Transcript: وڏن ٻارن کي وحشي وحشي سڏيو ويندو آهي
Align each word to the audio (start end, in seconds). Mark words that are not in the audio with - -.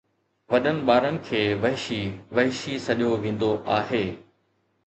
وڏن 0.53 0.77
ٻارن 0.87 1.15
کي 1.27 1.41
وحشي 1.65 2.01
وحشي 2.39 2.75
سڏيو 2.89 3.11
ويندو 3.27 3.51
آهي 3.79 4.05